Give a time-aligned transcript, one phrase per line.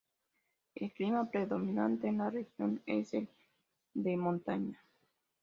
[0.73, 3.29] El clima predominante en la región es el
[3.93, 4.83] de montaña.